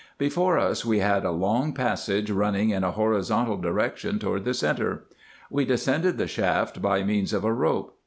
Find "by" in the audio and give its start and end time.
6.81-7.03